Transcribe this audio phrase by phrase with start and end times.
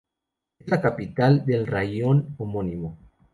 [0.57, 2.97] Es la capital del raión homónimo.